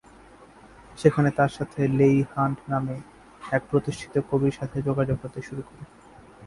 [0.97, 2.97] সেখানে তার সাথে লেই হান্ট নামে
[3.51, 5.83] এক প্রতিষ্ঠিত কবির সাথে যোগাযোগ হতে শুরু করে।